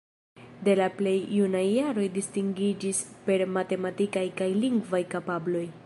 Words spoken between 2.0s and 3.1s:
distingiĝis